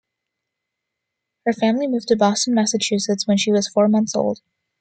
[1.45, 4.39] Her family moved to Boston, Massachusetts, when she was four months old.